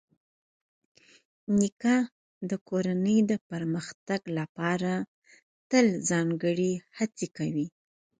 [1.57, 1.95] نیکه
[2.49, 4.93] د کورنۍ د پرمختګ لپاره
[5.69, 7.67] تل ځانګړې هڅې کوي.